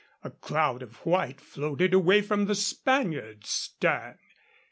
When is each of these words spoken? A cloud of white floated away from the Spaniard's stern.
A 0.23 0.31
cloud 0.31 0.81
of 0.81 0.95
white 1.05 1.39
floated 1.39 1.93
away 1.93 2.23
from 2.23 2.45
the 2.45 2.55
Spaniard's 2.55 3.49
stern. 3.51 4.17